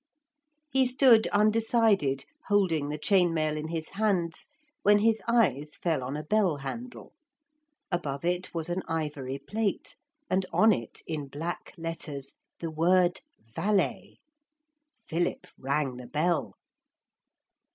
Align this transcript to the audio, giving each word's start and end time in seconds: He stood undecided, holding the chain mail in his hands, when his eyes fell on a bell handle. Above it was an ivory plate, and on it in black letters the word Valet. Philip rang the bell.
He 0.71 0.87
stood 0.87 1.27
undecided, 1.27 2.25
holding 2.47 2.89
the 2.89 2.97
chain 2.97 3.35
mail 3.35 3.55
in 3.55 3.67
his 3.67 3.89
hands, 3.89 4.49
when 4.81 4.97
his 4.97 5.21
eyes 5.27 5.75
fell 5.75 6.01
on 6.03 6.17
a 6.17 6.23
bell 6.23 6.57
handle. 6.57 7.13
Above 7.91 8.25
it 8.25 8.51
was 8.51 8.67
an 8.69 8.81
ivory 8.87 9.37
plate, 9.37 9.95
and 10.27 10.43
on 10.51 10.73
it 10.73 11.03
in 11.05 11.27
black 11.27 11.75
letters 11.77 12.33
the 12.59 12.71
word 12.71 13.21
Valet. 13.53 14.17
Philip 15.05 15.45
rang 15.59 15.97
the 15.97 16.07
bell. 16.07 16.55